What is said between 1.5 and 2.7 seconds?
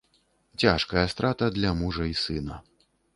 для мужа і сына.